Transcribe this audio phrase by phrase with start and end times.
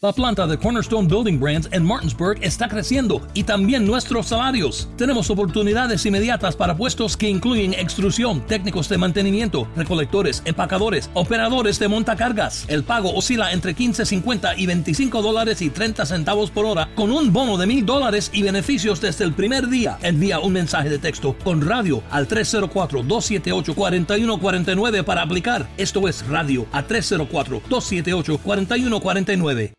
[0.00, 4.88] La planta de Cornerstone Building Brands en Martinsburg está creciendo y también nuestros salarios.
[4.96, 11.88] Tenemos oportunidades inmediatas para puestos que incluyen extrusión, técnicos de mantenimiento, recolectores, empacadores, operadores de
[11.88, 12.64] montacargas.
[12.68, 17.32] El pago oscila entre 15.50 y 25 dólares y 30 centavos por hora con un
[17.32, 19.98] bono de mil dólares y beneficios desde el primer día.
[20.02, 25.68] Envía un mensaje de texto con radio al 304-278-4149 para aplicar.
[25.76, 29.72] Esto es radio a 304-278-4149.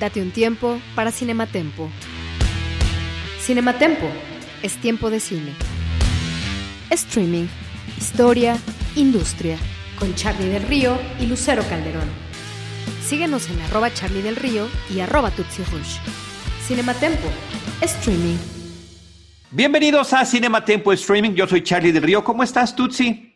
[0.00, 1.90] Date un tiempo para Cinematempo.
[3.40, 4.06] Cinematempo
[4.62, 5.52] es tiempo de cine.
[6.90, 7.46] Streaming,
[7.98, 8.56] historia,
[8.94, 9.58] industria.
[9.98, 12.08] Con Charlie del Río y Lucero Calderón.
[13.04, 15.96] Síguenos en arroba Charlie del Río y arroba Tutsi Rush.
[16.64, 17.28] Cinematempo,
[17.80, 18.36] streaming.
[19.50, 21.32] Bienvenidos a Cinematempo Streaming.
[21.32, 22.22] Yo soy Charlie del Río.
[22.22, 23.27] ¿Cómo estás, Tutsi?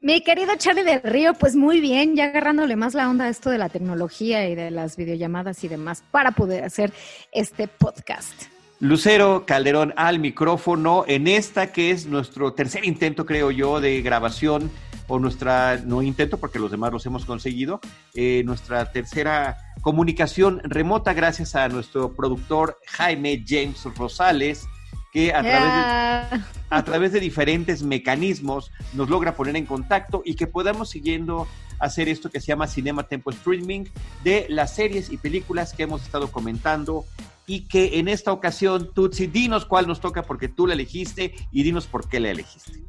[0.00, 3.50] Mi querido Charlie del Río, pues muy bien, ya agarrándole más la onda a esto
[3.50, 6.92] de la tecnología y de las videollamadas y demás para poder hacer
[7.32, 8.44] este podcast.
[8.80, 14.70] Lucero Calderón al micrófono en esta que es nuestro tercer intento, creo yo, de grabación
[15.06, 17.80] o nuestra, no intento porque los demás los hemos conseguido,
[18.14, 24.66] eh, nuestra tercera comunicación remota gracias a nuestro productor Jaime James Rosales,
[25.14, 30.34] que a, través de, a través de diferentes mecanismos nos logra poner en contacto y
[30.34, 31.46] que podamos siguiendo
[31.78, 33.84] hacer esto que se llama Cinema Tempo Streaming
[34.24, 37.04] de las series y películas que hemos estado comentando
[37.46, 41.62] y que en esta ocasión, Tutsi, dinos cuál nos toca porque tú la elegiste y
[41.62, 42.82] dinos por qué la elegiste.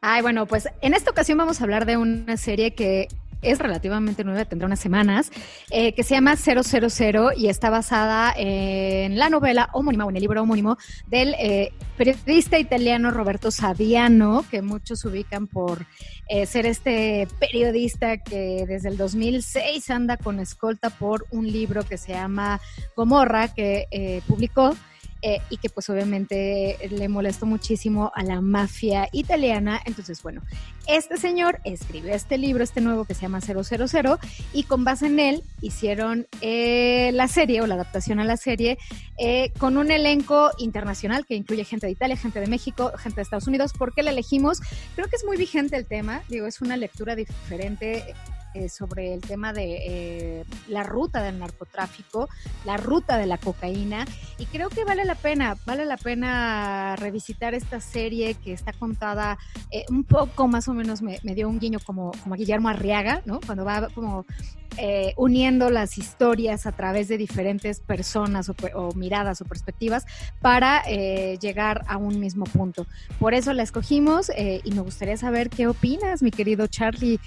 [0.00, 3.06] Ay, bueno, pues en esta ocasión vamos a hablar de una serie que
[3.42, 5.30] es relativamente nueva, tendrá unas semanas,
[5.70, 10.22] eh, que se llama 000 y está basada en la novela homónima o en el
[10.22, 15.86] libro homónimo del eh, periodista italiano Roberto Saviano, que muchos ubican por
[16.28, 21.98] eh, ser este periodista que desde el 2006 anda con escolta por un libro que
[21.98, 22.60] se llama
[22.96, 24.74] Gomorra, que publicó
[25.22, 29.80] eh, y que pues obviamente le molestó muchísimo a la mafia italiana.
[29.84, 30.42] Entonces, bueno,
[30.86, 33.62] este señor escribió este libro, este nuevo que se llama 000,
[34.52, 38.78] y con base en él hicieron eh, la serie o la adaptación a la serie
[39.18, 43.22] eh, con un elenco internacional que incluye gente de Italia, gente de México, gente de
[43.22, 43.72] Estados Unidos.
[43.72, 44.60] ¿Por qué la elegimos?
[44.94, 48.14] Creo que es muy vigente el tema, digo, es una lectura diferente
[48.52, 52.28] eh, sobre el tema de eh, la ruta del narcotráfico,
[52.64, 54.04] la ruta de la cocaína,
[54.38, 59.38] y creo que vale la pena, vale la pena revisitar esta serie que está contada
[59.70, 63.38] eh, un poco más o menos, me, dio un guiño como, a Guillermo Arriaga, ¿no?
[63.46, 64.26] Cuando va como
[65.16, 70.06] uniendo las historias a través de diferentes personas o, miradas o perspectivas
[70.40, 72.86] para llegar a un mismo punto.
[73.18, 77.20] Por eso la escogimos y me gustaría saber qué opinas, mi querido Charlie.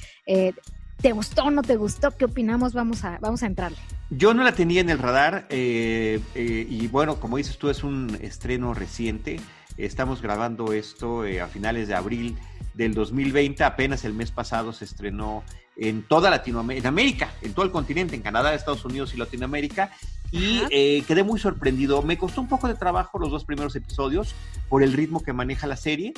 [1.01, 2.11] ¿Te gustó o no te gustó?
[2.11, 2.73] ¿Qué opinamos?
[2.73, 3.77] Vamos a, vamos a entrarle.
[4.09, 7.83] Yo no la tenía en el radar eh, eh, y bueno, como dices tú, es
[7.83, 9.39] un estreno reciente.
[9.77, 12.37] Estamos grabando esto eh, a finales de abril
[12.73, 13.63] del 2020.
[13.63, 15.43] Apenas el mes pasado se estrenó
[15.75, 19.91] en toda Latinoamérica, en América, en todo el continente, en Canadá, Estados Unidos y Latinoamérica.
[20.31, 20.61] Y
[21.03, 22.01] quedé muy sorprendido.
[22.01, 24.33] Me costó un poco de trabajo los dos primeros episodios
[24.67, 26.13] por el ritmo que maneja la serie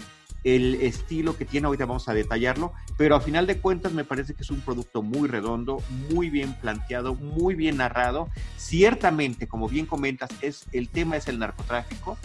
[0.45, 4.35] el estilo que tiene, ahorita vamos a detallarlo, pero a final de cuentas me parece
[4.35, 5.81] que es un producto muy redondo,
[6.13, 8.29] muy bien planteado, muy bien narrado.
[8.55, 12.16] Ciertamente, como bien comentas, es, el tema es el narcotráfico,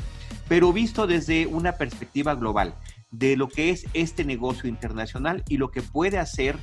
[0.48, 2.74] pero visto desde una perspectiva global
[3.10, 6.58] de lo que es este negocio internacional y lo que puede hacer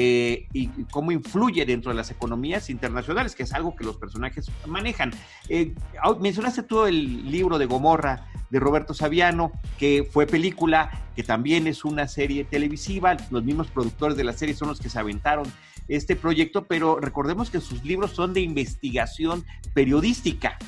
[0.00, 4.48] eh, y cómo influye dentro de las economías internacionales, que es algo que los personajes
[4.64, 5.10] manejan.
[5.48, 5.74] Eh,
[6.20, 11.84] mencionaste tú el libro de Gomorra de Roberto Saviano, que fue película, que también es
[11.84, 15.50] una serie televisiva, los mismos productores de la serie son los que se aventaron
[15.88, 19.44] este proyecto, pero recordemos que sus libros son de investigación
[19.74, 20.58] periodística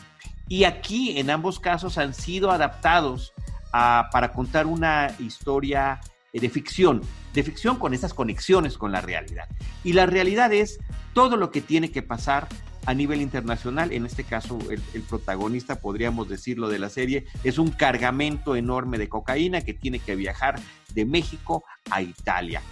[0.48, 3.32] y aquí en ambos casos han sido adaptados
[3.70, 6.00] para contar una historia
[6.38, 7.02] de ficción,
[7.34, 9.48] de ficción con esas conexiones con la realidad.
[9.84, 10.78] Y la realidad es
[11.12, 12.48] todo lo que tiene que pasar
[12.86, 13.92] a nivel internacional.
[13.92, 19.08] En este caso, el, protagonista, podríamos decirlo, de la serie, es un cargamento enorme de
[19.08, 20.60] cocaína que tiene que viajar
[20.94, 22.62] de México a Italia.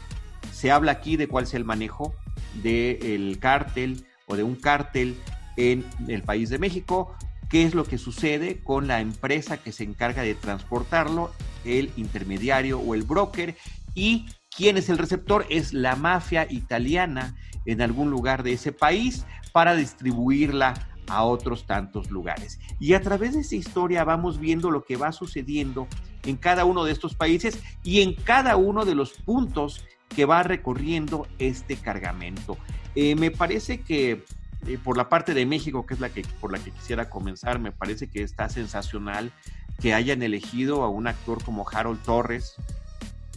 [0.53, 2.15] Se habla aquí de cuál es el manejo
[2.63, 5.17] del cártel o de un cártel
[5.57, 7.15] en el país de México,
[7.49, 11.33] qué es lo que sucede con la empresa que se encarga de transportarlo,
[11.65, 13.57] el intermediario o el broker,
[13.95, 19.25] y quién es el receptor, es la mafia italiana en algún lugar de ese país
[19.53, 22.59] para distribuirla a otros tantos lugares.
[22.79, 25.89] Y a través de esa historia vamos viendo lo que va sucediendo
[26.25, 29.85] en cada uno de estos países y en cada uno de los puntos
[30.15, 32.59] que va recorriendo este cargamento.
[32.95, 34.25] Eh, me parece que
[34.67, 37.59] eh, por la parte de México, que es la que por la que quisiera comenzar,
[37.59, 39.33] me parece que está sensacional
[39.81, 42.57] que hayan elegido a un actor como Harold Torres,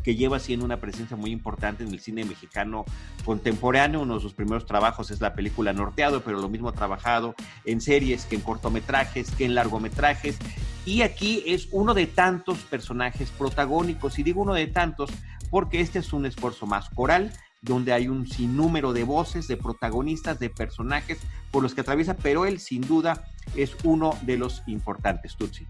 [0.03, 2.85] que lleva siendo una presencia muy importante en el cine mexicano
[3.23, 4.01] contemporáneo.
[4.01, 7.35] Uno de sus primeros trabajos es la película Norteado, pero lo mismo ha trabajado
[7.65, 10.39] en series que en cortometrajes, que en largometrajes.
[10.85, 15.11] Y aquí es uno de tantos personajes protagónicos, y digo uno de tantos
[15.51, 20.39] porque este es un esfuerzo más coral, donde hay un sinnúmero de voces, de protagonistas,
[20.39, 21.19] de personajes
[21.51, 23.25] por los que atraviesa, pero él sin duda
[23.55, 25.67] es uno de los importantes, Tutsi.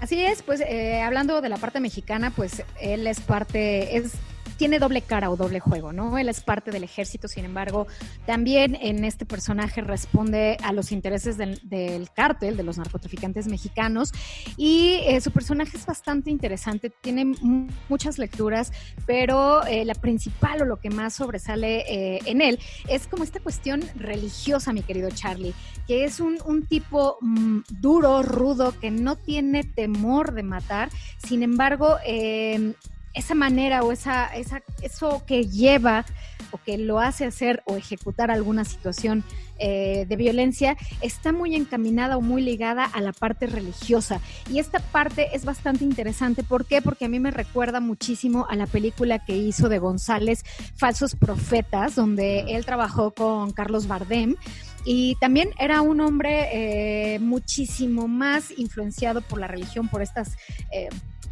[0.00, 4.12] Así es, pues eh, hablando de la parte mexicana, pues él es parte, es
[4.58, 6.18] tiene doble cara o doble juego, ¿no?
[6.18, 7.86] Él es parte del ejército, sin embargo,
[8.26, 14.12] también en este personaje responde a los intereses del, cártel, de los narcotraficantes mexicanos,
[14.56, 17.24] y eh, su personaje es bastante interesante, tiene
[17.88, 18.72] muchas lecturas,
[19.06, 22.58] pero eh, la principal o lo que más sobresale eh, en él
[22.88, 25.54] es como esta cuestión religiosa, mi querido Charlie,
[25.86, 26.38] que es un,
[26.68, 31.96] tipo mm, duro, rudo, que no tiene temor de matar, sin embargo,
[33.18, 36.04] esa manera o esa, esa, eso que lleva
[36.50, 39.24] o que lo hace hacer o ejecutar alguna situación
[39.58, 44.20] eh, de violencia está muy encaminada o muy ligada a la parte religiosa.
[44.50, 46.42] Y esta parte es bastante interesante.
[46.42, 46.80] ¿Por qué?
[46.80, 50.44] Porque a mí me recuerda muchísimo a la película que hizo de González,
[50.76, 54.36] Falsos Profetas, donde él trabajó con Carlos Bardem.
[54.84, 60.36] Y también era un hombre eh, muchísimo más influenciado por la religión, por estas...
[60.72, 60.88] Eh,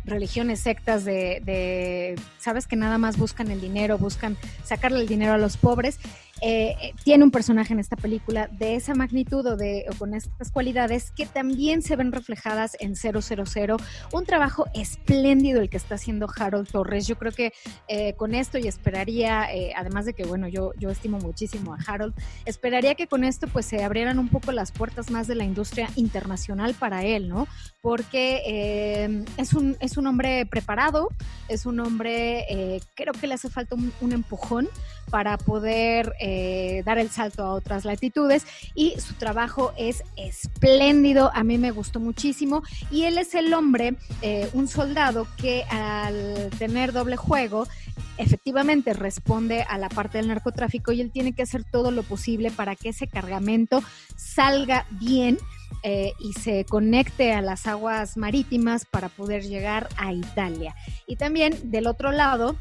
[0.06, 5.38] religiones, sectas de, sabes que nada más buscan el dinero, buscan sacarle el dinero a
[5.38, 5.98] los pobres
[6.42, 10.50] eh, eh, tiene un personaje en esta película de esa magnitud o, de, con estas
[10.50, 13.20] cualidades que también se ven reflejadas en 000.
[14.12, 17.06] Un trabajo espléndido el que está haciendo Harold Torres.
[17.06, 17.54] Yo creo que
[17.88, 22.14] eh, con esto y esperaría, además de que, bueno, yo, yo estimo muchísimo a Harold,
[22.44, 25.88] esperaría que con esto pues se abrieran un poco las puertas más de la industria
[25.96, 27.48] internacional para él, ¿no?
[27.80, 31.08] Porque es, un, es un hombre preparado,
[31.48, 34.68] es un hombre, creo que le hace falta un empujón
[35.10, 38.44] para poder eh, dar el salto a otras latitudes
[38.74, 43.94] y su trabajo es espléndido, a mí me gustó muchísimo y él es el hombre,
[44.22, 47.68] eh, un soldado que al tener doble juego,
[48.18, 52.50] efectivamente responde a la parte del narcotráfico y él tiene que hacer todo lo posible
[52.50, 53.80] para que ese cargamento
[54.16, 55.38] salga bien.
[55.82, 60.74] Eh, y se conecte a las aguas marítimas para poder llegar a Italia.
[61.06, 62.56] Y también del otro lado,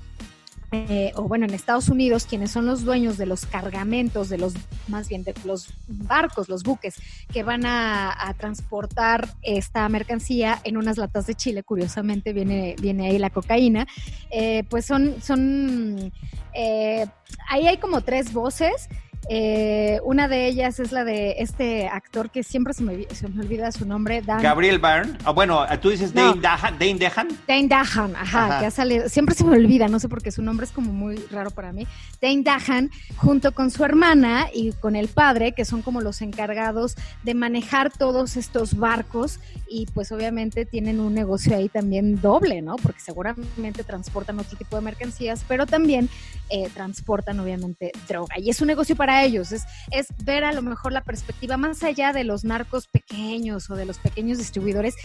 [0.71, 4.53] eh, o bueno, en Estados Unidos, quienes son los dueños de los cargamentos, de los,
[4.87, 6.95] más bien de los barcos, los buques,
[7.31, 13.19] que van a, transportar esta mercancía en unas latas de Chile, curiosamente viene, viene ahí
[13.19, 13.87] la cocaína,
[14.29, 16.11] eh, pues son, son
[16.53, 17.05] eh,
[17.49, 18.89] ahí hay como tres voces
[19.29, 23.41] eh, una de ellas es la de este actor que siempre se me, se me
[23.41, 24.21] olvida su nombre.
[24.21, 25.17] Gabriel Byrne.
[25.23, 27.27] Ah, bueno, tú dices Dane, Dahan, Dane Dehan.
[27.47, 29.09] Dane Dahan, ajá, que ha salido.
[29.09, 31.71] Siempre se me olvida, no sé por qué su nombre es como muy raro para
[31.71, 31.87] mí.
[32.21, 36.95] Dane Dahan, junto con su hermana y con el padre, que son como los encargados
[37.23, 42.75] de manejar todos estos barcos y pues obviamente tienen un negocio ahí también doble, ¿no?
[42.75, 46.09] Porque seguramente transportan otro tipo de mercancías, pero también
[46.49, 48.37] eh, transportan obviamente droga.
[48.37, 51.83] Y es un negocio para ellos, es, es ver a lo mejor la perspectiva más
[51.83, 54.95] allá de los narcos pequeños o de los pequeños distribuidores,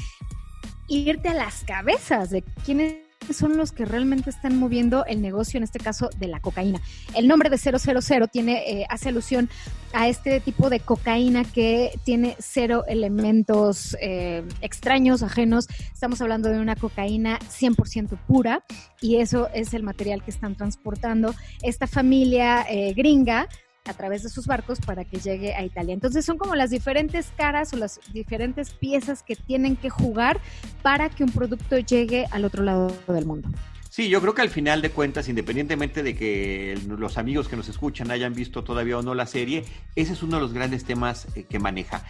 [0.88, 5.64] irte a las cabezas de quiénes son los que realmente están moviendo el negocio, en
[5.64, 6.80] este caso de la cocaína.
[7.14, 9.48] El nombre de 000 tiene, eh, hace alusión
[9.92, 15.68] a este tipo de cocaína que tiene cero elementos eh, extraños, ajenos.
[15.92, 18.64] Estamos hablando de una cocaína 100% pura
[19.00, 23.48] y eso es el material que están transportando esta familia eh, gringa
[23.90, 25.92] a través de sus barcos para que llegue a Italia.
[25.92, 30.40] Entonces son como las diferentes caras o las diferentes piezas que tienen que jugar
[30.82, 33.48] para que un producto llegue al otro lado del mundo.
[33.90, 37.68] Sí, yo creo que al final de cuentas, independientemente de que los amigos que nos
[37.68, 39.64] escuchan hayan visto todavía o no la serie,
[39.96, 42.04] ese es uno de los grandes temas eh, que maneja.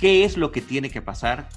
[0.00, 1.48] ¿Qué es lo que tiene que pasar?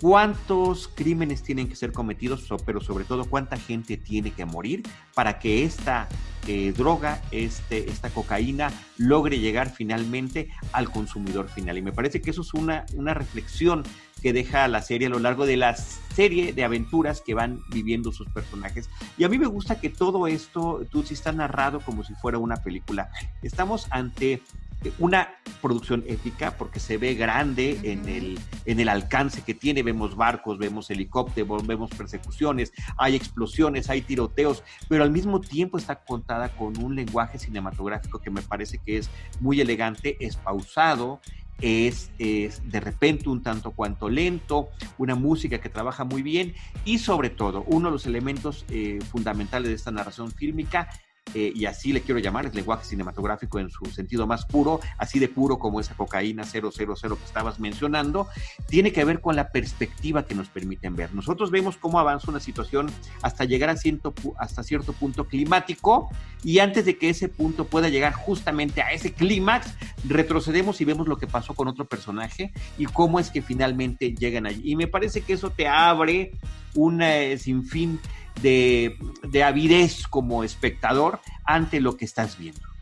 [0.00, 2.46] ¿Cuántos crímenes tienen que ser cometidos?
[2.64, 4.82] Pero sobre todo, ¿cuánta gente tiene que morir
[5.14, 6.08] para que esta
[6.46, 11.76] eh, droga, este, esta cocaína, logre llegar finalmente al consumidor final.
[11.76, 13.82] Y me parece que eso es una, una reflexión
[14.22, 18.12] que deja la serie a lo largo de la serie de aventuras que van viviendo
[18.12, 18.88] sus personajes.
[19.18, 22.38] Y a mí me gusta que todo esto, tú sí está narrado como si fuera
[22.38, 23.10] una película.
[23.42, 24.42] Estamos ante
[24.98, 25.28] una
[25.60, 29.82] producción épica porque se ve grande en, el, en el alcance que tiene.
[29.82, 35.96] Vemos barcos, vemos helicópteros, vemos persecuciones, hay explosiones, hay tiroteos, pero al mismo tiempo está
[36.04, 41.20] contada con un lenguaje cinematográfico que me parece que es muy elegante, es pausado,
[41.60, 46.54] es, es, de repente un tanto cuanto lento, una música que trabaja muy bien
[46.84, 50.88] y sobre todo uno de los elementos eh, fundamentales de esta narración fílmica
[51.34, 55.18] eh, y así le quiero llamar, es lenguaje cinematográfico en su sentido más puro, así
[55.18, 58.28] de puro como esa cocaína 000 que estabas mencionando,
[58.68, 61.14] tiene que ver con la perspectiva que nos permiten ver.
[61.14, 62.90] Nosotros vemos cómo avanza una situación
[63.22, 66.10] hasta llegar a cierto, hasta cierto punto climático
[66.42, 71.08] y antes de que ese punto pueda llegar justamente a ese clímax, retrocedemos y vemos
[71.08, 74.72] lo que pasó con otro personaje y cómo es que finalmente llegan allí.
[74.72, 76.32] Y me parece que eso te abre
[76.74, 78.00] un eh, sinfín
[78.42, 82.77] de, de avidez como espectador ante lo que estás viendo.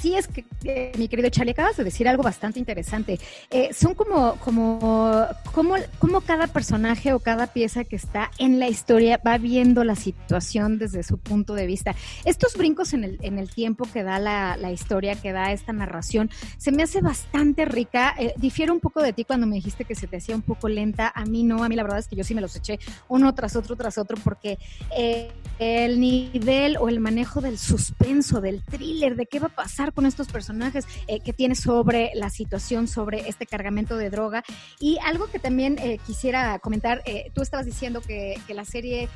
[0.00, 3.20] Así es que, mi querido Charlie, acabas de decir algo bastante interesante.
[3.50, 8.68] Eh, son como, como, como, como cada personaje o cada pieza que está en la
[8.68, 11.94] historia va viendo la situación desde su punto de vista.
[12.24, 15.74] Estos brincos en el, en el tiempo que da la, la historia, que da esta
[15.74, 18.14] narración, se me hace bastante rica.
[18.18, 20.70] Eh, difiere un poco de ti cuando me dijiste que se te hacía un poco
[20.70, 21.12] lenta.
[21.14, 22.78] A mí no, a mí la verdad es que yo sí me los eché
[23.08, 24.58] uno tras otro, tras otro, porque
[24.96, 29.89] eh, el nivel o el manejo del suspenso, del thriller, de qué va a pasar
[29.92, 34.44] con estos personajes eh, que tiene sobre la situación, sobre este cargamento de droga.
[34.78, 39.08] Y algo que también eh, quisiera comentar, eh, tú estabas diciendo que, que la serie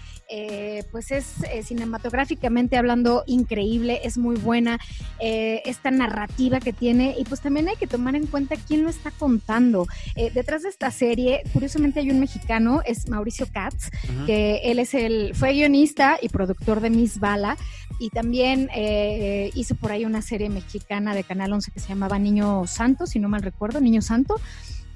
[0.91, 4.81] pues es cinematográficamente hablando increíble, es muy buena,
[5.21, 9.11] esta narrativa que tiene y pues también hay que tomar en cuenta quién lo está
[9.11, 9.87] contando.
[10.33, 13.91] detrás de esta serie, curiosamente hay un mexicano, es Mauricio Katz,
[14.27, 17.59] que él es el, fue guionista y productor de Miss Bala
[18.01, 18.71] y también
[19.55, 20.64] hizo por ahí una serie mexicana
[21.15, 24.41] de Canal 11 que se llamaba Niño Santo, si no mal recuerdo, Niño Santo.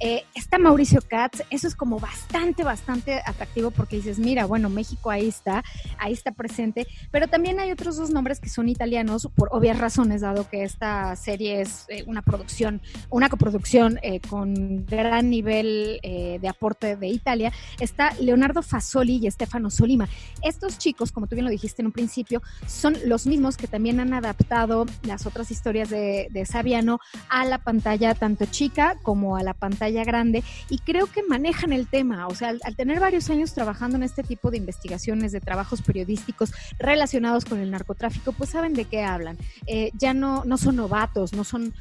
[0.01, 5.11] Eh, está Mauricio Katz, eso es como bastante, bastante atractivo porque dices, mira, bueno, México
[5.11, 5.65] ahí está,
[5.99, 10.21] ahí está presente, pero también hay otros dos nombres que son italianos por obvias razones,
[10.21, 16.49] dado que esta serie es eh, una producción, una coproducción eh, con gran nivel de
[16.49, 17.53] aporte de Italia.
[17.81, 20.09] Está Leonardo Fasoli y Stefano Solima.
[20.43, 24.01] Estos chicos, como tú bien lo dijiste en un principio, son los mismos que también
[24.01, 29.43] han adaptado las otras historias de, de Saviano a la pantalla tanto chica como a
[29.43, 33.53] la pantalla grande y creo que manejan el tema, o sea, al, tener varios años
[33.55, 38.75] trabajando en este tipo de investigaciones, de trabajos periodísticos relacionados con el narcotráfico, pues saben
[38.75, 39.37] de qué hablan.
[39.67, 41.75] Eh, ya no, no son novatos, no son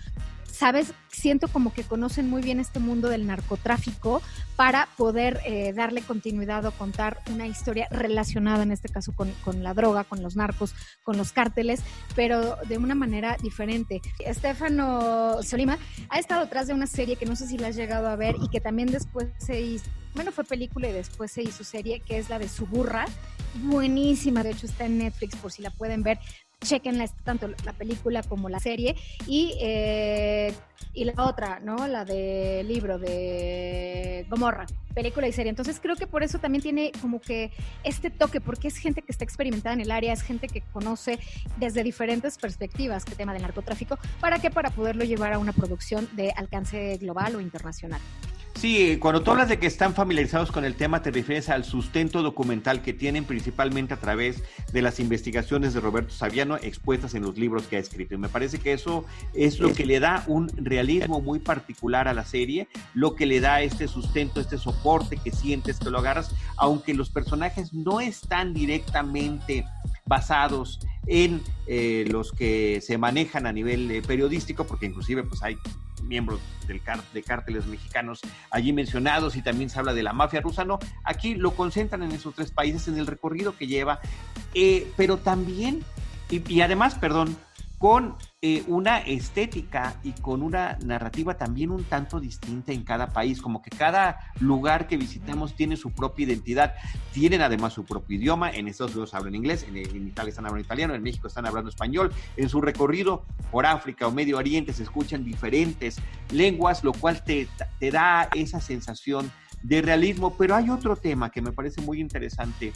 [0.52, 4.22] sabes, siento como que conocen muy bien este mundo del narcotráfico
[4.56, 9.64] para poder eh, darle continuidad o contar una historia relacionada, en este caso, con, con,
[9.64, 10.74] la droga, con los narcos,
[11.04, 11.82] con los cárteles,
[12.16, 14.02] pero de una manera diferente.
[14.20, 15.78] Estefano Solima
[16.10, 18.36] ha estado detrás de una serie que no sé si la has llegado a ver
[18.42, 22.18] y que también después se hizo, bueno, fue película y después se hizo serie, que
[22.18, 23.06] es la de Suburra.
[23.64, 26.20] Buenísima, de hecho está en Netflix por si la pueden ver
[26.62, 28.96] chequenla tanto la película como la serie
[29.28, 30.54] y, eh,
[30.94, 31.88] y la otra, ¿no?
[31.88, 35.50] La del libro de Gomorra, película y serie.
[35.50, 37.52] Entonces creo que por eso también tiene como que
[37.84, 41.20] este toque, porque es gente que está experimentada en el área, es gente que conoce
[41.58, 44.00] desde diferentes perspectivas el tema del narcotráfico.
[44.20, 44.50] ¿Para qué?
[44.50, 48.02] Para poderlo llevar a una producción de alcance global o internacional.
[48.58, 52.24] Sí, cuando tú hablas de que están familiarizados con el tema, te refieres al sustento
[52.24, 54.42] documental que tienen principalmente a través
[54.74, 58.16] de las investigaciones de Roberto Saviano expuestas en los libros que ha escrito.
[58.16, 62.16] Y me parece que eso es lo que le da un realismo muy particular a
[62.16, 66.32] la serie, lo que le da este sustento, este soporte que sientes que lo agarras,
[66.56, 69.66] aunque los personajes no están directamente
[70.08, 75.58] basados en eh, los que se manejan a nivel eh, periodístico, porque inclusive pues hay
[76.04, 76.82] miembros del
[77.14, 81.36] de cárteles mexicanos allí mencionados y también se habla de la mafia rusa, no, aquí
[81.36, 84.00] lo concentran en esos tres países, en el recorrido que lleva,
[84.54, 85.84] eh, pero también,
[86.30, 87.38] y además, perdón,
[87.78, 93.42] con eh, una estética y con una narrativa también un tanto distinta en cada país,
[93.42, 96.74] como que cada lugar que visitamos tiene su propia identidad,
[97.14, 100.96] tienen además su propio idioma, en Estados Unidos hablan inglés, en, Italia están hablando italiano,
[100.96, 105.24] en México están hablando español, en su recorrido por África o Medio Oriente se escuchan
[105.24, 105.98] diferentes
[106.32, 107.48] lenguas, lo cual te,
[107.80, 109.32] te da esa sensación
[109.62, 112.74] de realismo, pero hay otro tema que me parece muy interesante,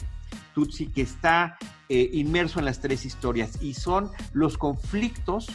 [0.54, 1.56] Tutsi, que está
[1.94, 5.50] eh, inmerso en las tres historias y son los conflictos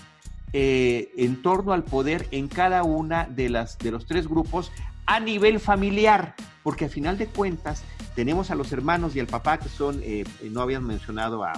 [0.53, 4.71] eh, en torno al poder en cada una de, las, de los tres grupos
[5.07, 9.57] a nivel familiar, porque al final de cuentas tenemos a los hermanos y al papá
[9.57, 11.53] que son, eh, no habían mencionado a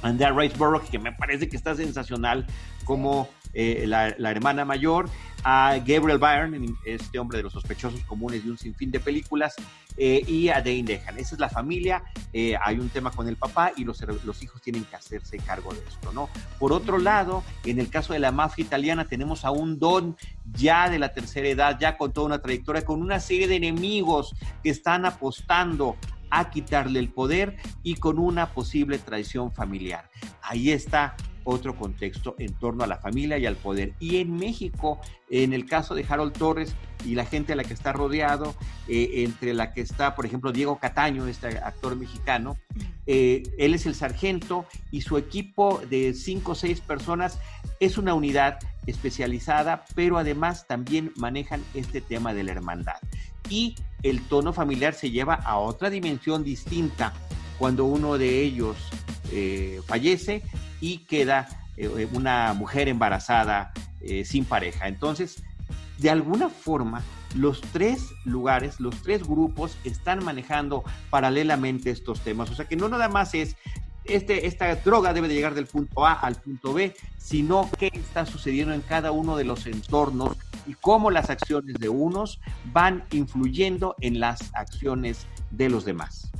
[0.00, 2.46] Andrea Riceborough, que me parece que está sensacional
[2.86, 5.08] como eh, la, hermana mayor,
[5.44, 9.54] a Gabriel Byrne, este hombre de los sospechosos comunes de un sinfín de películas,
[9.96, 11.18] eh, y a Dane Dehan.
[11.18, 14.62] Esa es la familia, eh, hay un tema con el papá y los, los hijos
[14.62, 16.28] tienen que hacerse cargo de esto, ¿no?
[16.58, 20.16] Por otro lado, en el caso de la mafia italiana tenemos a un don
[20.52, 24.36] ya de la tercera edad, ya con toda una trayectoria, con una serie de enemigos
[24.62, 25.96] que están apostando
[26.30, 30.08] a quitarle el poder y con una posible traición familiar.
[30.42, 31.16] Ahí está
[31.50, 33.94] otro contexto en torno a la familia y al poder.
[33.98, 35.00] Y en México,
[35.30, 36.74] en el caso de Harold Torres
[37.06, 38.54] y la gente a la que está rodeado,
[38.86, 42.58] eh, entre la que está, por ejemplo, Diego Cataño, este actor mexicano,
[43.06, 47.38] eh, él es el sargento y su equipo de cinco o seis personas
[47.80, 52.98] es una unidad especializada, pero además también manejan este tema de la hermandad.
[53.48, 57.14] Y el tono familiar se lleva a otra dimensión distinta
[57.58, 58.76] cuando uno de ellos
[59.32, 60.42] eh, fallece
[60.80, 64.88] y queda eh, una mujer embarazada eh, sin pareja.
[64.88, 65.42] Entonces,
[65.98, 67.02] de alguna forma,
[67.34, 72.50] los tres lugares, los tres grupos están manejando paralelamente estos temas.
[72.50, 73.56] O sea que no nada más es
[74.08, 78.24] este, esta droga debe de llegar del punto A al punto B, sino qué está
[78.24, 82.40] sucediendo en cada uno de los entornos y cómo las acciones de unos
[82.72, 86.30] van influyendo en las acciones de los demás.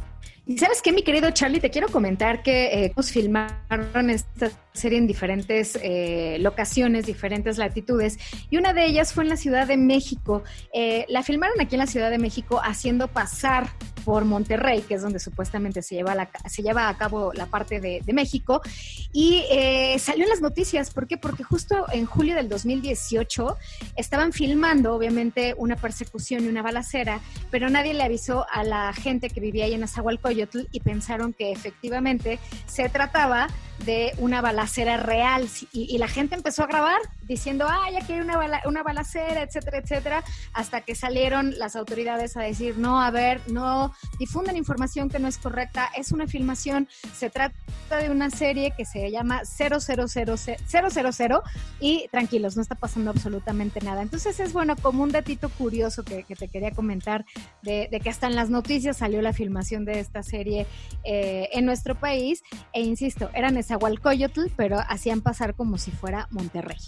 [0.48, 5.06] Y sabes qué, mi querido Charlie, te quiero comentar que eh, filmaron esta serie en
[5.06, 8.18] diferentes eh, locaciones, diferentes latitudes,
[8.48, 10.42] y una de ellas fue en la Ciudad de México.
[10.72, 13.68] Eh, la filmaron aquí en la Ciudad de México haciendo pasar
[14.08, 17.78] por Monterrey, que es donde supuestamente se lleva, la, se lleva a cabo la parte
[17.78, 18.62] de, México,
[19.12, 20.90] y eh, salió en las noticias.
[20.94, 21.18] ¿Por qué?
[21.18, 23.58] Porque justo en julio del 2018
[23.96, 27.20] estaban filmando, obviamente, una persecución y una balacera,
[27.50, 31.52] pero nadie le avisó a la gente que vivía ahí en Azahualcoyotl y pensaron que
[31.52, 33.48] efectivamente se trataba
[33.84, 38.38] de una balacera real y, la gente empezó a grabar diciendo, ya que hay una,
[38.66, 43.92] una balacera, etcétera, etcétera, hasta que salieron las autoridades a decir, no, a ver, no
[44.18, 47.54] difunden información que no es correcta, es una filmación, se trata
[48.00, 51.42] de una serie que se llama 000, 000
[51.80, 54.02] y tranquilos, no está pasando absolutamente nada.
[54.02, 57.24] Entonces es bueno, como un datito curioso que, te quería comentar,
[57.62, 60.66] de, que hasta en las noticias salió la filmación de esta serie
[61.04, 66.78] eh, en nuestro país, e insisto, eran Nezahualcóyotl, pero hacían pasar como si fuera Monterrey.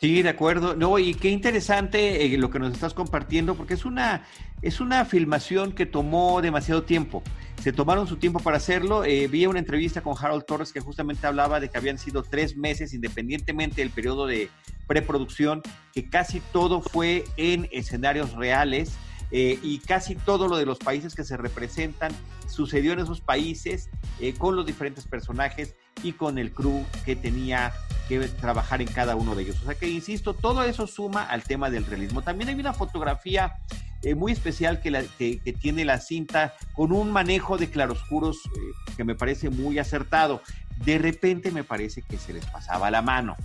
[0.00, 0.74] Sí, de acuerdo.
[0.74, 4.26] No, y qué interesante eh, lo que nos estás compartiendo, porque es una,
[4.60, 7.22] es una filmación que tomó demasiado tiempo.
[7.62, 9.04] Se tomaron su tiempo para hacerlo.
[9.04, 12.56] Eh, vi una entrevista con Harold Torres que justamente hablaba de que habían sido tres
[12.56, 14.50] meses, independientemente del periodo de
[14.88, 15.62] preproducción,
[15.94, 18.96] que casi todo fue en escenarios reales.
[19.30, 22.12] Eh, y casi todo lo de los países que se representan
[22.48, 23.90] sucedió en esos países
[24.38, 27.72] con los diferentes personajes y con el crew que tenía
[28.08, 29.60] que trabajar en cada uno de ellos.
[29.62, 32.22] O sea que, insisto, todo eso suma al tema del realismo.
[32.22, 33.56] También hay una fotografía
[34.02, 39.14] eh, muy especial que, tiene la cinta con un manejo de claroscuros eh, que me
[39.14, 40.42] parece muy acertado.
[40.84, 43.36] De repente me parece que se les pasaba la mano.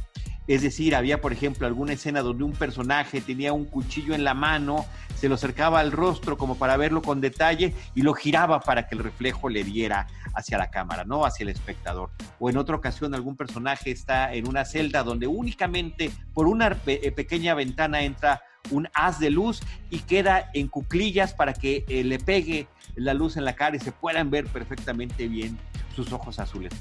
[0.52, 4.34] Es decir, había, por ejemplo, alguna escena donde un personaje tenía un cuchillo en la
[4.34, 4.86] mano,
[5.16, 8.96] se lo acercaba al rostro como para verlo con detalle y lo giraba para que
[8.96, 12.10] el reflejo le diera hacia la cámara, no hacia el espectador.
[12.38, 17.12] O en otra ocasión algún personaje está en una celda donde únicamente por una eh,
[17.14, 22.20] pequeña ventana entra un haz de luz y queda en cuclillas para que eh, le
[22.20, 25.58] pegue la luz en la cara y se puedan ver perfectamente bien
[25.96, 26.74] sus ojos azules.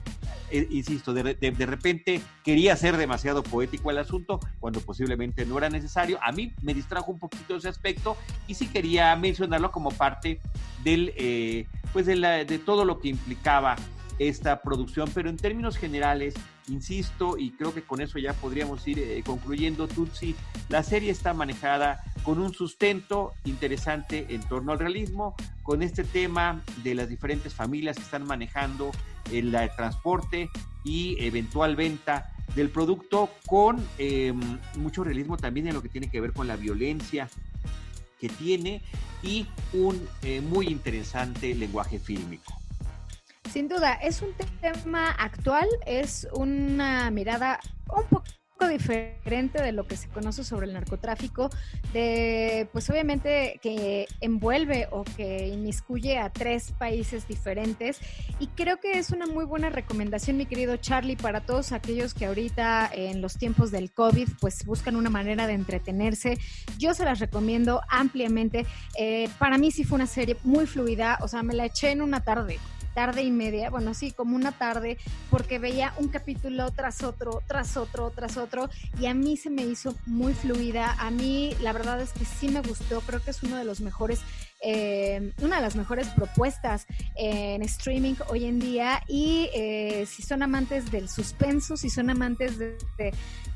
[0.51, 1.23] Eh, insisto, de,
[1.67, 6.19] repente quería ser demasiado poético el asunto cuando posiblemente no era necesario.
[6.23, 10.41] A mí me distrajo un poquito ese aspecto y sí quería mencionarlo como parte
[10.83, 13.77] del, eh, pues de, de todo lo que implicaba
[14.19, 16.35] esta producción, pero en términos generales,
[16.71, 20.35] insisto, y creo que con eso ya podríamos ir eh, concluyendo, Tutsi,
[20.69, 26.63] la serie está manejada con un sustento interesante en torno al realismo, con este tema
[26.83, 28.91] de las diferentes familias que están manejando
[29.33, 30.51] el, transporte
[30.85, 34.41] y eventual venta del producto, con em,
[34.77, 37.29] mucho realismo también en lo que tiene que ver con la violencia
[38.21, 38.83] que tiene
[39.23, 42.61] y un eh, muy interesante lenguaje fílmico.
[43.51, 47.59] Sin duda, es un tema actual, es una mirada
[47.89, 48.25] un poco
[48.69, 51.51] diferente de lo que se conoce sobre el narcotráfico,
[51.93, 57.99] de pues obviamente que envuelve o que inmiscuye a tres países diferentes
[58.39, 62.27] y creo que es una muy buena recomendación, mi querido Charlie, para todos aquellos que
[62.27, 66.39] ahorita en los tiempos del COVID pues buscan una manera de entretenerse.
[66.79, 68.65] Yo se las recomiendo ampliamente.
[68.97, 72.03] Eh, para mí sí fue una serie muy fluida, o sea, me la eché en
[72.03, 72.61] una tarde
[72.95, 74.99] tarde y media, bueno, sí, como una tarde,
[75.31, 79.63] porque veía un capítulo tras otro, tras otro, tras otro, y a mí se me
[79.63, 80.97] hizo muy fluida.
[80.99, 83.81] A mí, la verdad es que sí me gustó, creo que es uno de los
[83.81, 84.21] mejores
[84.63, 90.43] eh, una de las mejores propuestas en streaming hoy en día y eh, si son
[90.43, 92.77] amantes del suspenso, si son amantes de,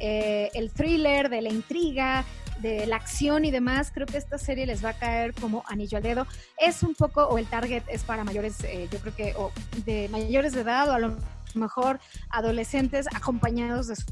[0.00, 2.24] eh, el thriller, de la intriga,
[2.60, 5.98] de la acción y demás, creo que esta serie les va a caer como anillo
[5.98, 6.26] al dedo.
[6.58, 8.58] Es un poco, o el target es para mayores,
[8.90, 9.52] yo creo que, o
[9.84, 11.16] de mayores de edad, o a lo
[11.56, 14.04] mejor adolescentes acompañados de, su,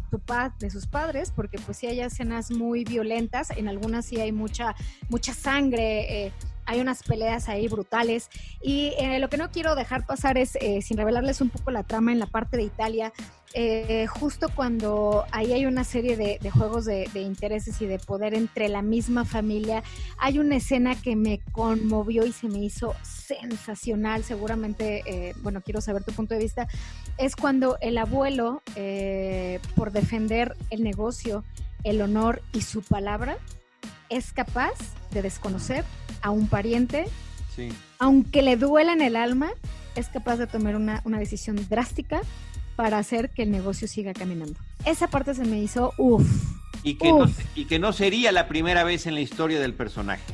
[0.59, 4.75] de sus padres, porque pues sí hay escenas muy violentas, en algunas sí hay mucha,
[5.09, 6.27] mucha sangre.
[6.27, 6.33] Eh,
[6.65, 8.31] hay unas peleas ahí brutales.
[8.63, 11.83] Y eh, lo que no quiero dejar pasar es, eh, sin revelarles un poco la
[11.83, 13.13] trama en la parte de Italia,
[13.55, 18.69] eh, justo cuando ahí hay una serie de, juegos de, intereses y de poder entre
[18.69, 19.83] la misma familia,
[20.19, 24.25] hay una escena que me conmovió y se me hizo sensacional.
[24.25, 26.69] Seguramente, bueno, quiero saber tu punto de vista.
[27.19, 28.63] Es cuando el abuelo,
[29.75, 31.45] por defender el negocio,
[31.85, 33.37] el honor y su palabra,
[34.09, 34.75] es capaz
[35.11, 35.85] de desconocer
[36.21, 37.07] a un pariente,
[37.99, 39.51] aunque le duela en el alma,
[39.95, 42.23] es capaz de tomar una, decisión drástica
[42.83, 44.59] para hacer que el negocio siga caminando.
[44.85, 46.27] Esa parte se me hizo uff.
[46.83, 50.25] Y, que no, y que no sería la primera vez en la historia del personaje.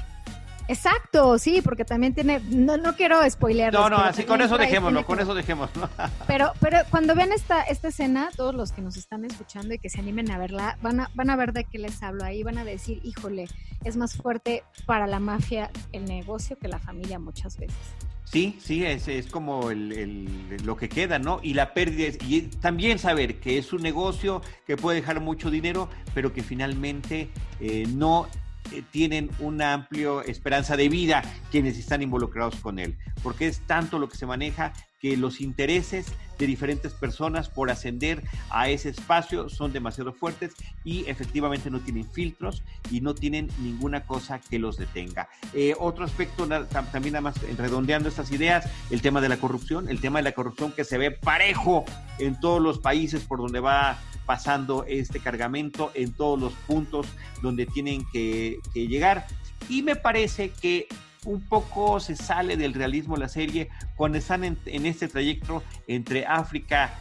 [0.67, 3.75] Exacto, sí, porque también tiene, no, no quiero spoilear.
[3.75, 5.91] No, no, así con eso dejémoslo, con eso dejémoslo.
[6.27, 9.91] Pero, pero cuando vean esta, esta escena, todos los que nos están escuchando y que
[9.91, 12.57] se animen a verla, van a, van a ver de qué les hablo ahí, van
[12.57, 13.47] a decir, híjole,
[13.85, 17.77] es más fuerte para la mafia el negocio que la familia muchas veces.
[18.31, 20.29] Sí, sí, es, es como el,
[20.63, 21.41] lo que queda, ¿no?
[21.43, 25.89] Y la pérdida, y también saber que es un negocio que puede dejar mucho dinero,
[26.13, 28.29] pero que finalmente eh, no
[28.73, 33.99] eh, tienen una amplia esperanza de vida quienes están involucrados con él, porque es tanto
[33.99, 36.07] lo que se maneja que los intereses
[36.39, 40.55] de diferentes personas por ascender a ese espacio son demasiado fuertes
[40.85, 45.29] y efectivamente no tienen filtros y no tienen ninguna cosa que los detenga.
[45.53, 50.01] Eh, otro aspecto, también nada más redondeando estas ideas, el tema de la corrupción, el
[50.01, 51.85] tema de la corrupción que se ve parejo
[52.19, 53.99] en todos los países por donde va
[54.29, 57.07] pasando este cargamento, en todos los puntos
[57.41, 59.27] donde tienen que, llegar.
[59.71, 60.87] Y me parece que
[61.25, 66.93] un poco se sale del realismo la serie cuando están en, este trayecto entre África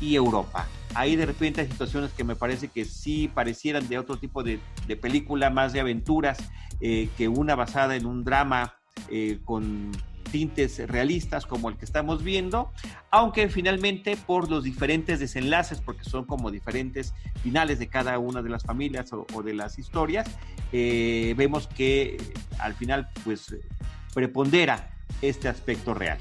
[0.00, 0.68] y Europa.
[0.94, 4.60] Ahí de repente hay situaciones que me parece que sí parecieran de otro tipo de,
[5.00, 6.38] película, más de aventuras,
[6.80, 8.76] eh, que una basada en un drama
[9.10, 9.90] eh, con
[10.30, 12.72] tintes realistas como el que estamos viendo,
[13.10, 18.50] aunque finalmente por los diferentes desenlaces, porque son como diferentes finales de cada una de
[18.50, 20.28] las familias o, de las historias,
[20.72, 22.16] eh, vemos que
[22.58, 23.56] al final pues
[24.14, 24.90] prepondera
[25.22, 26.18] este aspecto real.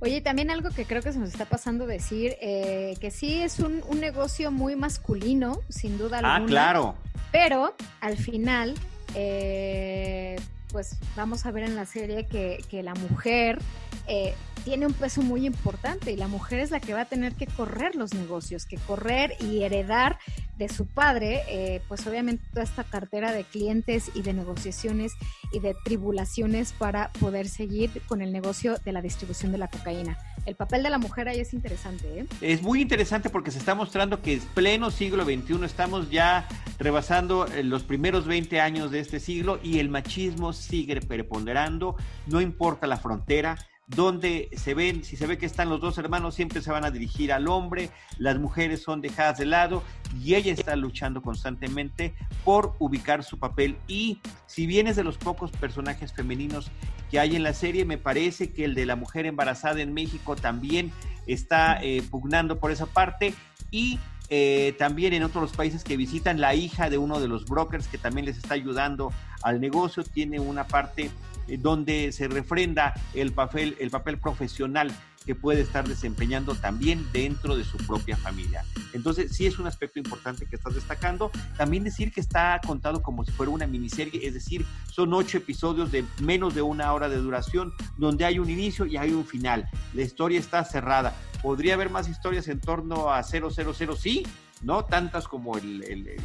[0.00, 3.58] Oye, también algo que creo que se nos está pasando decir, eh, que sí es
[3.58, 6.44] un, negocio muy masculino, sin duda ah, alguna.
[6.44, 6.94] Ah, claro.
[7.32, 8.74] Pero al final,
[9.14, 10.36] eh,
[10.70, 13.58] pues vamos a ver en la serie que, que la mujer
[14.06, 17.34] eh, tiene un peso muy importante y la mujer es la que va a tener
[17.34, 20.18] que correr los negocios, que correr y heredar
[20.58, 25.12] de su padre, eh, pues obviamente toda esta cartera de clientes y de negociaciones
[25.52, 30.18] y de tribulaciones para poder seguir con el negocio de la distribución de la cocaína.
[30.46, 32.20] El papel de la mujer ahí es interesante.
[32.20, 32.26] ¿eh?
[32.40, 37.46] Es muy interesante porque se está mostrando que es pleno siglo XXI, estamos ya rebasando
[37.46, 42.86] eh, los primeros 20 años de este siglo y el machismo sigue preponderando, no importa
[42.86, 46.70] la frontera, donde se ven, si se ve que están los dos hermanos, siempre se
[46.70, 49.82] van a dirigir al hombre, las mujeres son dejadas de lado
[50.22, 53.78] y ella está luchando constantemente por ubicar su papel.
[53.88, 56.70] Y si bien es de los pocos personajes femeninos
[57.10, 60.36] que hay en la serie, me parece que el de la mujer embarazada en México
[60.36, 60.92] también
[61.26, 63.34] está eh, pugnando por esa parte
[63.70, 63.98] y
[64.30, 67.96] eh, también en otros países que visitan, la hija de uno de los brokers que
[67.96, 69.10] también les está ayudando
[69.42, 71.10] al negocio tiene una parte
[71.56, 74.92] donde se refrenda el papel, el papel profesional
[75.28, 78.64] que puede estar desempeñando también dentro de su propia familia.
[78.94, 81.30] Entonces, sí es un aspecto importante que estás destacando.
[81.58, 85.92] También decir que está contado como si fuera una miniserie, es decir, son ocho episodios
[85.92, 89.68] de menos de una hora de duración, donde hay un inicio y hay un final.
[89.92, 91.14] La historia está cerrada.
[91.42, 93.50] ¿Podría haber más historias en torno a 000?
[93.98, 94.26] Sí,
[94.62, 94.86] ¿no?
[94.86, 96.16] Tantas como, el,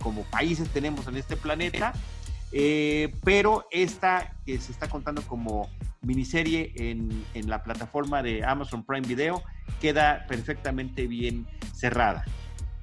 [0.00, 1.94] como países tenemos en este planeta,
[2.52, 5.68] eh, pero esta que se está contando como
[6.02, 9.42] miniserie en, en, la plataforma de Amazon Prime Video
[9.80, 12.24] queda perfectamente bien cerrada.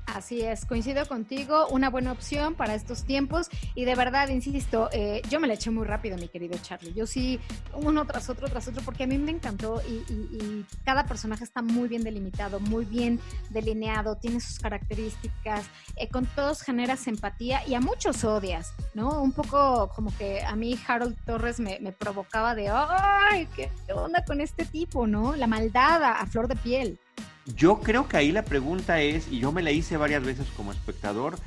[0.05, 5.21] Así es, coincido contigo, una buena opción para estos tiempos y de verdad, insisto, eh,
[5.29, 6.93] yo me la eché muy rápido, mi querido Charlie.
[6.93, 7.39] Yo sí,
[7.73, 11.87] uno tras otro, tras otro, porque a mí me encantó y, cada personaje está muy
[11.87, 17.79] bien delimitado, muy bien delineado, tiene sus características, eh, con todos generas empatía y a
[17.79, 19.21] muchos odias, ¿no?
[19.21, 24.41] Un poco como que a mí Harold Torres me, provocaba de, ¡ay, qué onda con
[24.41, 25.35] este tipo, ¿no?
[25.35, 26.99] La maldad a flor de piel.
[27.45, 30.71] Yo creo que ahí la pregunta es, y yo me la hice varias veces como
[30.71, 31.37] espectador,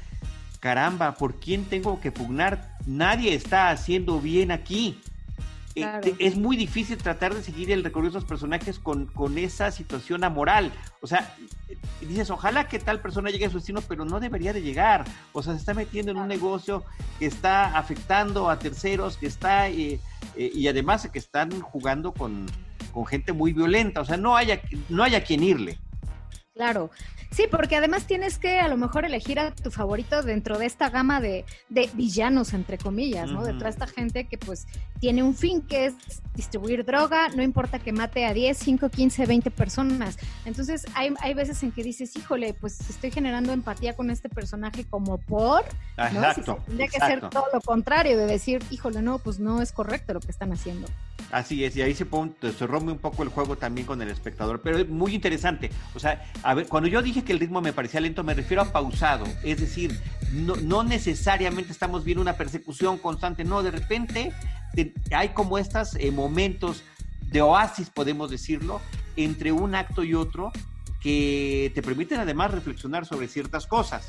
[0.60, 2.76] caramba, ¿por quién tengo que pugnar?
[2.86, 5.00] Nadie está haciendo bien aquí.
[5.74, 9.70] Eh, es muy difícil tratar de seguir el recorrido de esos personajes con, con, esa
[9.70, 10.72] situación amoral.
[11.02, 11.34] O sea,
[12.00, 15.04] dices, ojalá que tal persona llegue a su destino, pero no debería de llegar.
[15.32, 16.82] O sea, se está metiendo en un negocio
[17.18, 20.00] que está afectando a terceros, que está, eh,
[20.34, 22.46] eh, y además que están jugando con,
[22.92, 24.00] con gente muy violenta.
[24.00, 25.78] O sea, no haya, no haya quien irle.
[26.56, 26.90] Claro,
[27.30, 30.88] sí, porque además tienes que a lo mejor elegir a tu favorito dentro de esta
[30.88, 33.44] gama de, de villanos, entre comillas, ¿no?
[33.44, 34.66] Detrás de esta gente que pues
[34.98, 35.94] tiene un fin que es
[36.34, 40.16] distribuir droga, no importa que mate a 10, 5, 15, 20 personas.
[40.46, 44.84] Entonces hay, hay veces en que dices, híjole, pues estoy generando empatía con este personaje
[44.84, 45.62] como por,
[45.98, 46.24] ¿no?
[46.24, 46.62] Exacto.
[46.64, 50.20] tendría que ser todo lo contrario, de decir, híjole, no, pues no es correcto lo
[50.20, 50.88] que están haciendo.
[51.36, 54.08] Así es, y ahí se, pone, se rompe un poco el juego también con el
[54.08, 55.68] espectador, pero es muy interesante.
[55.94, 58.62] O sea, a ver, cuando yo dije que el ritmo me parecía lento, me refiero
[58.62, 60.00] a pausado, es decir,
[60.32, 64.32] no, no necesariamente estamos viendo una persecución constante, no, de repente
[65.10, 66.82] hay como estos eh, momentos
[67.20, 68.80] de oasis, podemos decirlo,
[69.16, 70.52] entre un acto y otro,
[71.02, 74.08] que te permiten además reflexionar sobre ciertas cosas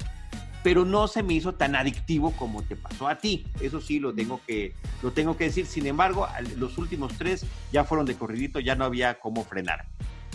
[0.63, 3.45] pero no se me hizo tan adictivo como te pasó a ti.
[3.61, 5.65] Eso sí lo tengo que, lo tengo que decir.
[5.65, 9.85] Sin embargo, los últimos tres ya fueron de corridito, ya no había cómo frenar.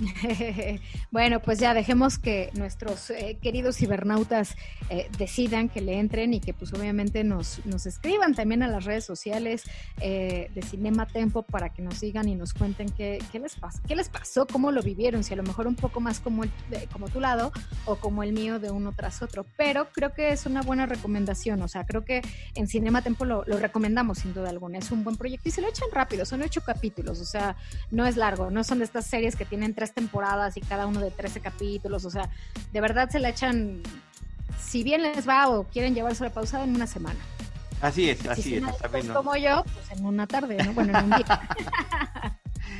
[1.10, 4.56] bueno, pues ya dejemos que nuestros eh, queridos cibernautas
[4.88, 8.84] eh, decidan que le entren y que pues obviamente nos, nos escriban también a las
[8.84, 9.64] redes sociales
[10.00, 13.96] eh, de Cinema Tempo para que nos sigan y nos cuenten qué, les pasó, qué
[13.96, 16.50] les pasó, cómo lo vivieron, si a lo mejor un poco más como, el,
[16.92, 17.52] como tu lado
[17.84, 19.44] o como el mío de uno tras otro.
[19.56, 22.22] Pero creo que es una buena recomendación, o sea, creo que
[22.54, 24.78] en Cinema Tempo lo, lo recomendamos sin duda alguna.
[24.78, 27.56] Es un buen proyecto y se lo echan rápido, son ocho capítulos, o sea,
[27.90, 31.00] no es largo, no son de estas series que tienen tres temporadas y cada uno
[31.00, 32.30] de 13 capítulos, o sea,
[32.72, 33.82] de verdad se la echan,
[34.58, 37.18] si bien les va o quieren llevarse la pausa en una semana.
[37.80, 39.08] Así es, así es.
[39.08, 40.72] como yo, pues en una tarde, ¿no?
[40.72, 41.48] Bueno, en un día.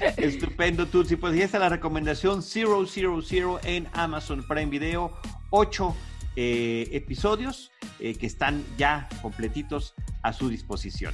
[0.17, 1.17] Estupendo, Tutsi.
[1.17, 2.87] Pues ya está la recomendación 000
[3.65, 5.13] en Amazon Prime Video.
[5.51, 5.97] Ocho
[6.37, 11.13] eh, episodios eh, que están ya completitos a su disposición.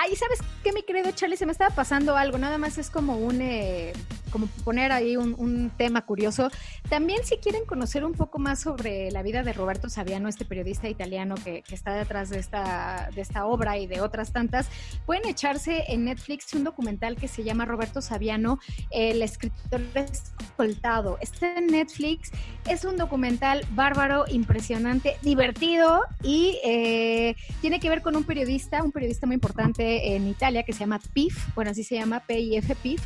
[0.00, 1.36] Ay, ¿sabes qué, mi querido Charlie?
[1.36, 3.92] Se me estaba pasando algo, nada más es como un, eh,
[4.30, 6.50] como poner ahí un, tema curioso.
[6.88, 10.88] También si quieren conocer un poco más sobre la vida de Roberto Saviano, este periodista
[10.88, 14.68] italiano que, está detrás de esta, de esta obra y de otras tantas,
[15.04, 21.18] pueden echarse en Netflix un documental que se llama Roberto Saviano, el escritor escoltado.
[21.20, 22.30] Está en Netflix,
[22.68, 28.92] es un documental bárbaro, impresionante, divertido y eh, tiene que ver con un periodista, un
[28.92, 33.02] periodista muy importante en Italia que se llama PIF, bueno, así se llama PIF PIF.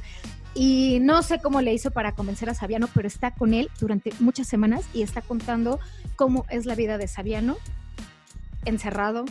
[0.54, 4.12] Y no sé cómo le hizo para convencer a Sabiano, pero está con él durante
[4.20, 5.80] muchas semanas y está contando
[6.14, 7.56] cómo es la vida de Sabiano
[8.64, 9.24] encerrado,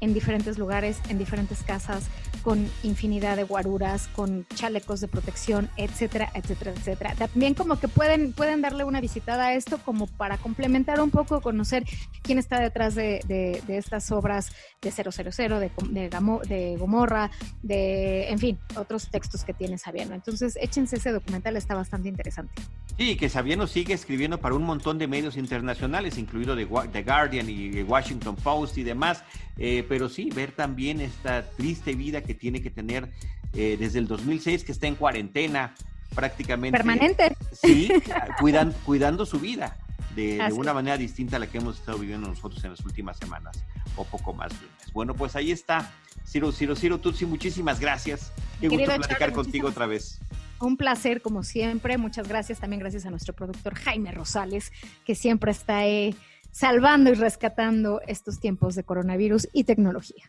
[0.00, 2.08] en diferentes lugares, en diferentes casas,
[2.42, 7.14] con infinidad de guaruras, con chalecos de protección, etcétera, etcétera, etcétera.
[7.14, 11.40] También como que pueden, pueden darle una visitada a esto como para complementar un poco,
[11.40, 11.84] conocer
[12.22, 16.08] quién está detrás de, de, estas obras de 000, de, de,
[16.48, 17.30] de Gomorra,
[17.62, 20.14] de, en fin, otros textos que tiene Sabiano.
[20.14, 22.52] Entonces, échense ese documental, está bastante interesante.
[22.96, 27.82] Sí, que Sabiano sigue escribiendo para un montón de medios internacionales, incluido The Guardian y
[27.82, 29.22] Washington Post y demás.
[29.56, 33.10] Eh, pero sí, ver también esta triste vida que tiene que tener
[33.54, 35.74] eh, desde el 2006, que está en cuarentena
[36.14, 36.76] prácticamente.
[36.76, 37.36] Permanente.
[37.52, 37.90] Sí,
[38.40, 39.76] cuidan, cuidando su vida
[40.14, 43.64] de, una manera distinta a la que hemos estado viviendo nosotros en las últimas semanas
[43.96, 44.52] o poco más
[44.92, 45.92] Bueno, pues ahí está.
[46.26, 48.32] Ciro, Ciro, Ciro Tutsi, muchísimas gracias.
[48.60, 50.20] Qué gusto platicar contigo otra vez.
[50.60, 51.96] Un placer, como siempre.
[51.98, 52.58] Muchas gracias.
[52.58, 54.72] También gracias a nuestro productor Jaime Rosales,
[55.04, 56.14] que siempre está ahí
[56.50, 60.28] salvando y rescatando estos tiempos de coronavirus y tecnología.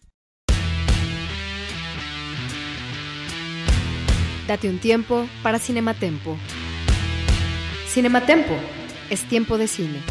[4.48, 6.36] Date un tiempo para Cinematempo.
[7.88, 8.56] Cinematempo
[9.10, 10.02] es tiempo de cine.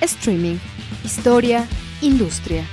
[0.00, 0.56] Streaming,
[1.04, 1.66] historia,
[2.02, 2.64] industria.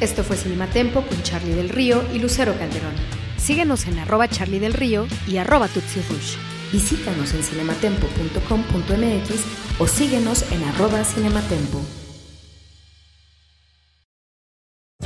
[0.00, 2.94] Esto fue Cinematempo con Charlie del Río y Lucero Calderón.
[3.36, 6.00] Síguenos en arroba Charlie del Río y arroba Tutsi
[6.72, 12.01] Visítanos en cinematempo.com.mx o síguenos en arroba cinematempo.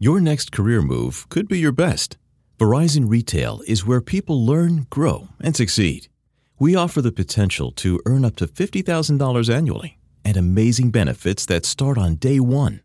[0.00, 2.16] Your next career move could be your best.
[2.56, 6.06] Verizon Retail is where people learn, grow, and succeed.
[6.56, 11.98] We offer the potential to earn up to $50,000 annually and amazing benefits that start
[11.98, 12.82] on day one.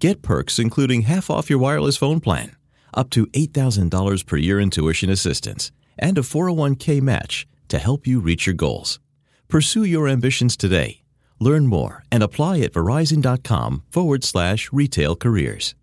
[0.00, 2.56] Get perks including half off your wireless phone plan,
[2.92, 8.18] up to $8,000 per year in tuition assistance, and a 401k match to help you
[8.18, 8.98] reach your goals.
[9.46, 11.02] Pursue your ambitions today.
[11.38, 15.76] Learn more and apply at verizon.com forward slash retail careers.